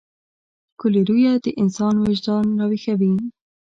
ښکلې 0.73 1.01
رويه 1.09 1.33
د 1.43 1.47
انسان 1.61 1.95
وجدان 2.05 2.45
راويښوي. 2.59 3.13